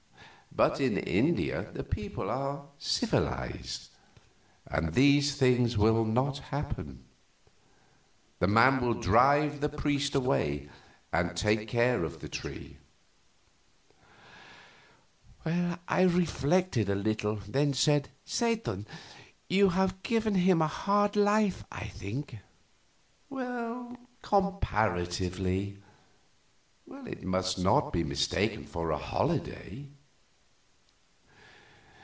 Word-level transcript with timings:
But 0.53 0.81
in 0.81 0.97
India 0.97 1.71
the 1.71 1.83
people 1.83 2.29
are 2.29 2.65
civilized, 2.77 3.87
and 4.67 4.93
these 4.93 5.33
things 5.37 5.77
will 5.77 6.03
not 6.03 6.39
happen. 6.39 7.05
The 8.39 8.47
man 8.47 8.81
will 8.81 8.95
drive 8.95 9.61
the 9.61 9.69
priest 9.69 10.13
away 10.13 10.67
and 11.13 11.37
take 11.37 11.69
care 11.69 12.03
of 12.03 12.19
the 12.19 12.27
tree." 12.27 12.75
I 15.45 16.01
reflected 16.01 16.89
a 16.89 16.95
little, 16.95 17.37
then 17.47 17.73
said, 17.73 18.09
"Satan, 18.25 18.85
you 19.47 19.69
have 19.69 20.03
given 20.03 20.35
him 20.35 20.61
a 20.61 20.67
hard 20.67 21.15
life, 21.15 21.63
I 21.71 21.85
think." 21.85 22.39
"Comparatively. 24.21 25.77
It 27.05 27.23
must 27.23 27.57
not 27.57 27.93
be 27.93 28.03
mistaken 28.03 28.65
for 28.65 28.91
a 28.91 28.97
holiday." 28.97 29.87